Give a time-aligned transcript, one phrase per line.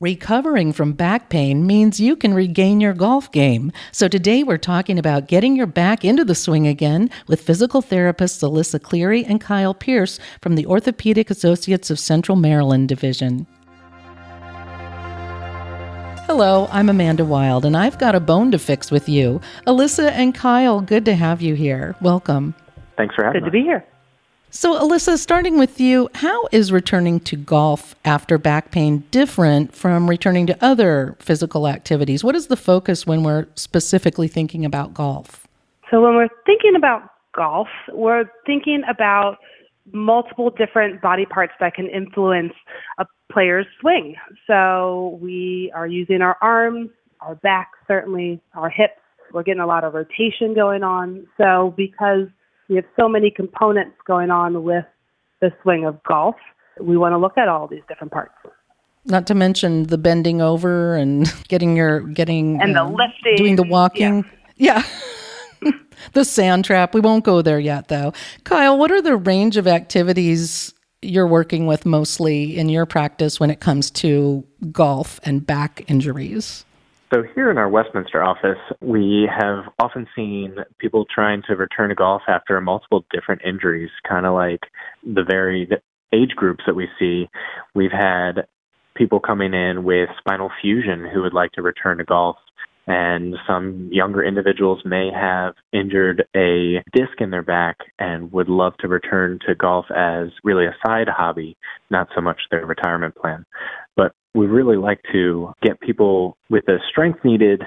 [0.00, 3.72] Recovering from back pain means you can regain your golf game.
[3.90, 8.48] So today we're talking about getting your back into the swing again with physical therapists
[8.48, 13.44] Alyssa Cleary and Kyle Pierce from the Orthopedic Associates of Central Maryland Division.
[16.28, 19.40] Hello, I'm Amanda Wild, and I've got a bone to fix with you.
[19.66, 21.96] Alyssa and Kyle, good to have you here.
[22.00, 22.54] Welcome.
[22.96, 23.46] Thanks for having me.
[23.50, 23.84] Good to be here.
[24.50, 30.08] So, Alyssa, starting with you, how is returning to golf after back pain different from
[30.08, 32.24] returning to other physical activities?
[32.24, 35.46] What is the focus when we're specifically thinking about golf?
[35.90, 39.36] So, when we're thinking about golf, we're thinking about
[39.92, 42.54] multiple different body parts that can influence
[42.96, 44.14] a player's swing.
[44.46, 46.88] So, we are using our arms,
[47.20, 48.94] our back, certainly, our hips.
[49.30, 51.26] We're getting a lot of rotation going on.
[51.36, 52.28] So, because
[52.68, 54.84] we have so many components going on with
[55.40, 56.36] the swing of golf.
[56.80, 58.34] We want to look at all these different parts.
[59.04, 63.56] Not to mention the bending over and getting your getting and the um, lifting, doing
[63.56, 64.24] the walking.
[64.56, 64.82] Yeah.
[66.12, 66.94] the sand trap.
[66.94, 68.12] We won't go there yet though.
[68.44, 73.50] Kyle, what are the range of activities you're working with mostly in your practice when
[73.50, 76.64] it comes to golf and back injuries?
[77.12, 81.94] So, here in our Westminster office, we have often seen people trying to return to
[81.94, 84.60] golf after multiple different injuries, kind of like
[85.02, 85.72] the varied
[86.12, 87.26] age groups that we see.
[87.74, 88.46] We've had
[88.94, 92.36] people coming in with spinal fusion who would like to return to golf
[92.88, 98.72] and some younger individuals may have injured a disc in their back and would love
[98.78, 101.54] to return to golf as really a side hobby,
[101.90, 103.44] not so much their retirement plan.
[103.94, 107.62] But we really like to get people with the strength needed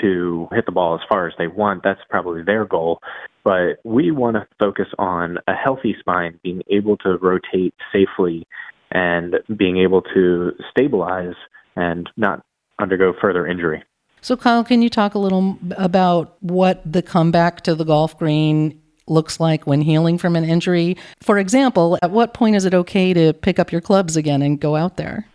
[0.00, 1.82] to hit the ball as far as they want.
[1.82, 3.00] That's probably their goal.
[3.44, 8.46] But we want to focus on a healthy spine, being able to rotate safely
[8.90, 11.34] and being able to stabilize
[11.76, 12.44] and not
[12.80, 13.82] undergo further injury.
[14.20, 18.80] So, Kyle, can you talk a little about what the comeback to the golf green
[19.06, 20.96] looks like when healing from an injury?
[21.22, 24.60] For example, at what point is it okay to pick up your clubs again and
[24.60, 25.26] go out there?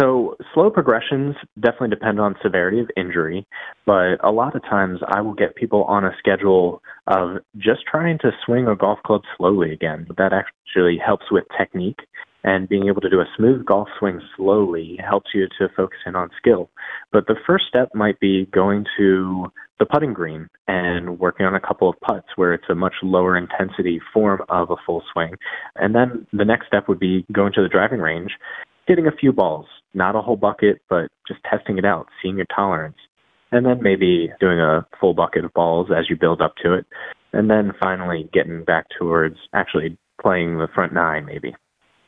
[0.00, 3.46] So, slow progressions definitely depend on severity of injury,
[3.84, 8.18] but a lot of times I will get people on a schedule of just trying
[8.18, 10.06] to swing a golf club slowly again.
[10.16, 11.98] That actually helps with technique
[12.44, 16.14] and being able to do a smooth golf swing slowly helps you to focus in
[16.14, 16.70] on skill.
[17.12, 19.46] But the first step might be going to
[19.78, 23.36] the putting green and working on a couple of putts where it's a much lower
[23.36, 25.34] intensity form of a full swing.
[25.76, 28.32] And then the next step would be going to the driving range,
[28.86, 29.66] hitting a few balls,
[29.98, 32.96] not a whole bucket, but just testing it out, seeing your tolerance.
[33.52, 36.86] And then maybe doing a full bucket of balls as you build up to it.
[37.32, 41.54] And then finally getting back towards actually playing the front nine, maybe.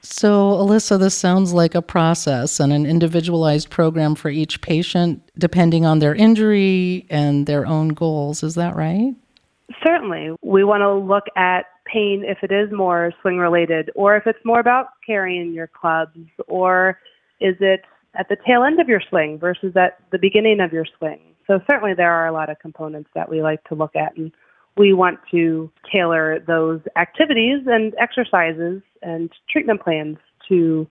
[0.02, 5.84] So, Alyssa, this sounds like a process and an individualized program for each patient, depending
[5.84, 8.42] on their injury and their own goals.
[8.42, 9.14] Is that right?
[9.84, 10.36] Certainly.
[10.42, 14.38] We want to look at pain if it is more swing related, or if it's
[14.44, 16.16] more about carrying your clubs,
[16.48, 16.98] or
[17.40, 17.82] is it
[18.14, 21.20] at the tail end of your swing versus at the beginning of your swing.
[21.46, 24.32] So, certainly, there are a lot of components that we like to look at and
[24.76, 30.16] we want to tailor those activities and exercises and treatment plans
[30.48, 30.86] to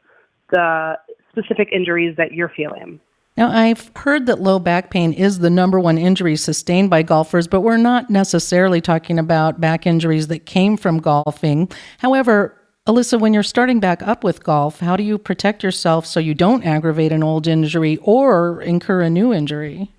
[0.52, 0.98] the
[1.32, 3.00] specific injuries that you're feeling.
[3.38, 7.48] Now, I've heard that low back pain is the number one injury sustained by golfers,
[7.48, 11.72] but we're not necessarily talking about back injuries that came from golfing.
[12.00, 12.59] However,
[12.90, 16.34] Alyssa, when you're starting back up with golf, how do you protect yourself so you
[16.34, 19.92] don't aggravate an old injury or incur a new injury?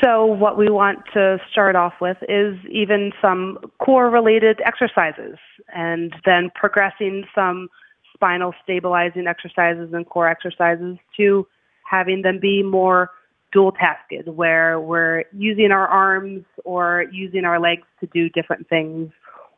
[0.00, 5.38] So, what we want to start off with is even some core related exercises
[5.74, 7.68] and then progressing some
[8.14, 11.44] spinal stabilizing exercises and core exercises to
[11.82, 13.10] having them be more
[13.52, 19.10] dual tasked, where we're using our arms or using our legs to do different things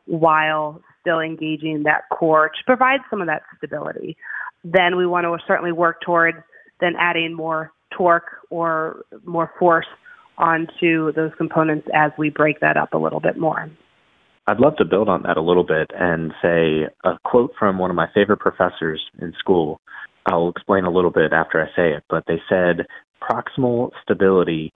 [0.05, 4.17] while still engaging that core to provide some of that stability.
[4.65, 6.37] Then we want to certainly work towards
[6.81, 9.87] then adding more torque or more force
[10.37, 13.69] onto those components as we break that up a little bit more.
[14.45, 17.89] I'd love to build on that a little bit and say a quote from one
[17.89, 19.79] of my favorite professors in school.
[20.25, 22.85] I'll explain a little bit after I say it, but they said
[23.21, 24.73] proximal stability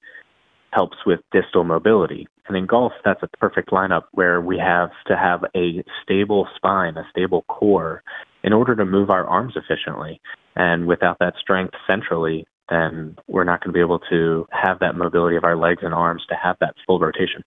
[0.72, 2.28] helps with distal mobility.
[2.48, 6.98] And in golf, that's a perfect lineup where we have to have a stable spine,
[6.98, 8.04] a stable core,
[8.44, 10.20] in order to move our arms efficiently.
[10.56, 14.96] And without that strength centrally, then we're not going to be able to have that
[14.96, 17.44] mobility of our legs and arms to have that full rotation.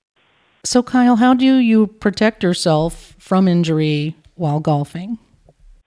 [0.65, 5.17] So, Kyle, how do you protect yourself from injury while golfing?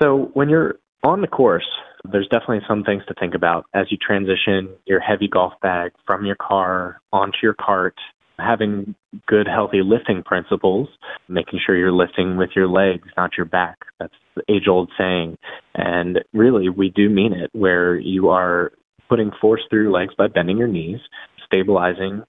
[0.02, 1.66] So, when you're on the course,
[2.10, 6.24] there's definitely some things to think about as you transition your heavy golf bag from
[6.24, 7.94] your car onto your cart.
[8.38, 8.94] Having
[9.26, 10.88] good, healthy lifting principles,
[11.26, 13.78] making sure you're lifting with your legs, not your back.
[13.98, 15.38] That's the age old saying.
[15.74, 18.72] And really, we do mean it, where you are
[19.08, 21.00] putting force through your legs by bending your knees,
[21.46, 22.24] stabilizing,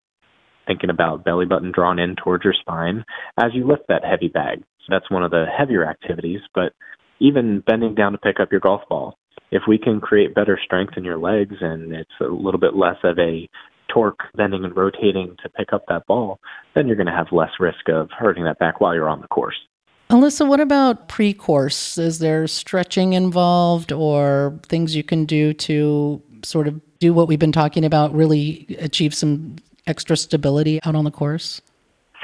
[0.66, 3.04] thinking about belly button drawn in towards your spine
[3.38, 4.60] as you lift that heavy bag.
[4.60, 6.74] So that's one of the heavier activities, but
[7.20, 9.18] even bending down to pick up your golf ball.
[9.52, 12.98] If we can create better strength in your legs and it's a little bit less
[13.04, 13.50] of a
[13.88, 16.40] torque bending and rotating to pick up that ball,
[16.76, 19.28] then you're going to have less risk of hurting that back while you're on the
[19.28, 19.56] course.
[20.10, 21.98] Alyssa, what about pre course?
[21.98, 27.40] Is there stretching involved or things you can do to sort of do what we've
[27.40, 31.62] been talking about, really achieve some extra stability out on the course?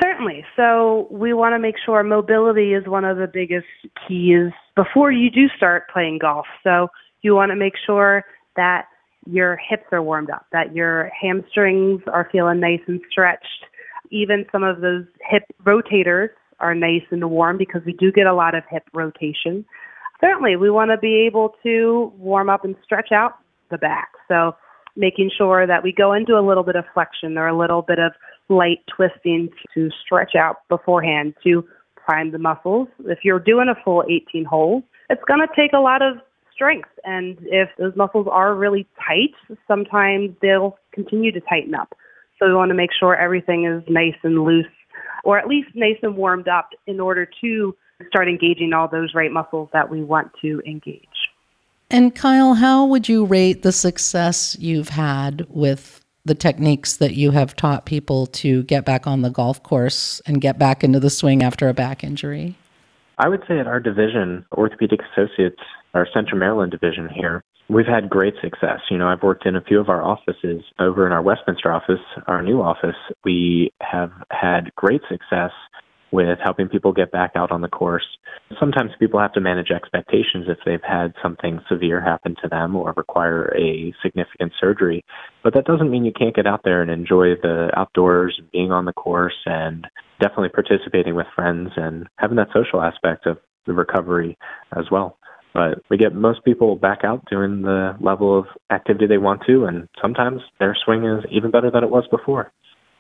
[0.02, 0.46] Certainly.
[0.56, 3.68] So we want to make sure mobility is one of the biggest
[4.08, 6.46] keys before you do start playing golf.
[6.64, 6.88] So
[7.24, 8.24] you want to make sure
[8.56, 8.86] that
[9.26, 13.66] your hips are warmed up, that your hamstrings are feeling nice and stretched.
[14.12, 16.30] Even some of those hip rotators
[16.60, 19.66] are nice and warm because we do get a lot of hip rotation.
[20.22, 23.34] Certainly, we want to be able to warm up and stretch out
[23.72, 24.10] the back.
[24.28, 24.56] So
[24.96, 28.00] making sure that we go into a little bit of flexion or a little bit
[28.00, 28.12] of
[28.50, 31.66] light twisting to stretch out beforehand to
[31.96, 32.88] prime the muscles.
[33.06, 36.18] If you're doing a full 18 holes, it's going to take a lot of
[36.54, 36.90] strength.
[37.04, 41.94] And if those muscles are really tight, sometimes they'll continue to tighten up.
[42.40, 44.66] So we want to make sure everything is nice and loose,
[45.24, 47.76] or at least nice and warmed up in order to
[48.08, 51.08] start engaging all those right muscles that we want to engage.
[51.90, 57.32] And Kyle, how would you rate the success you've had with the techniques that you
[57.32, 61.10] have taught people to get back on the golf course and get back into the
[61.10, 62.56] swing after a back injury?
[63.20, 65.62] I would say at our division, Orthopedic Associates,
[65.94, 68.80] our Central Maryland division here, we've had great success.
[68.90, 72.02] You know, I've worked in a few of our offices over in our Westminster office,
[72.28, 72.96] our new office.
[73.24, 75.52] We have had great success
[76.12, 78.06] with helping people get back out on the course.
[78.60, 82.94] Sometimes people have to manage expectations if they've had something severe happen to them or
[82.96, 85.04] require a significant surgery.
[85.44, 88.86] But that doesn't mean you can't get out there and enjoy the outdoors being on
[88.86, 89.88] the course and
[90.22, 94.38] definitely participating with friends and having that social aspect of the recovery
[94.78, 95.18] as well.
[95.54, 99.66] But we get most people back out doing the level of activity they want to,
[99.66, 102.52] and sometimes their swing is even better than it was before.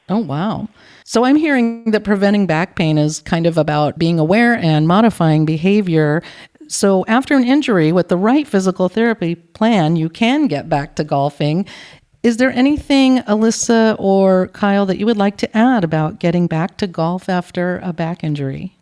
[0.09, 0.67] Oh, wow.
[1.05, 5.45] So I'm hearing that preventing back pain is kind of about being aware and modifying
[5.45, 6.21] behavior.
[6.67, 11.03] So after an injury, with the right physical therapy plan, you can get back to
[11.03, 11.65] golfing.
[12.21, 16.77] Is there anything, Alyssa or Kyle, that you would like to add about getting back
[16.77, 18.77] to golf after a back injury?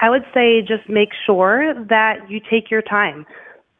[0.00, 3.26] I would say just make sure that you take your time.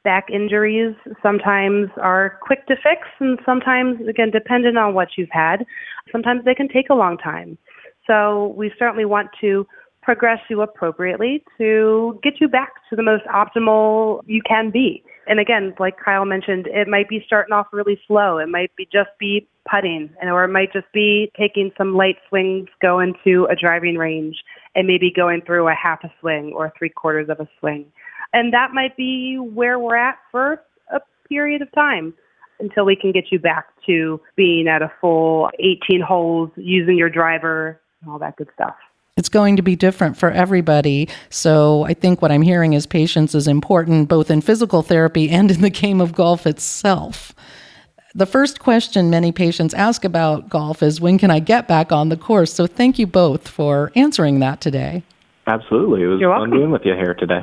[0.04, 5.66] Back injuries sometimes are quick to fix and sometimes again dependent on what you've had
[6.10, 7.58] sometimes they can take a long time.
[8.06, 9.66] So we certainly want to
[10.02, 15.40] progress you appropriately to get you back to the most optimal you can be and
[15.40, 19.10] again like kyle mentioned it might be starting off really slow it might be just
[19.18, 23.54] be putting and or it might just be taking some light swings going to a
[23.54, 24.36] driving range
[24.74, 27.86] and maybe going through a half a swing or three quarters of a swing
[28.32, 30.62] and that might be where we're at for
[30.92, 32.14] a period of time
[32.60, 37.10] until we can get you back to being at a full 18 holes, using your
[37.10, 38.76] driver, and all that good stuff.
[39.16, 41.08] It's going to be different for everybody.
[41.28, 45.50] So I think what I'm hearing is patience is important both in physical therapy and
[45.50, 47.34] in the game of golf itself.
[48.14, 52.08] The first question many patients ask about golf is when can I get back on
[52.08, 52.52] the course?
[52.52, 55.02] So thank you both for answering that today.
[55.46, 56.02] Absolutely.
[56.02, 56.58] It was You're fun welcome.
[56.58, 57.42] being with you here today.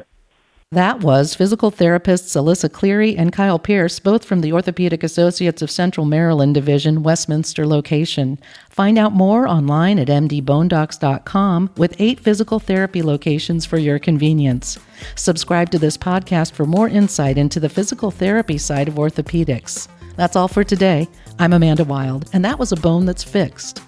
[0.73, 5.71] That was physical therapists Alyssa Cleary and Kyle Pierce, both from the Orthopedic Associates of
[5.71, 8.37] Central Maryland Division, Westminster location.
[8.69, 14.77] Find out more online at mdbonedocs.com with eight physical therapy locations for your convenience.
[15.15, 19.87] Subscribe to this podcast for more insight into the physical therapy side of orthopedics.
[20.17, 21.07] That's all for today.
[21.39, 23.81] I'm Amanda Wild, and that was a bone that's fixed.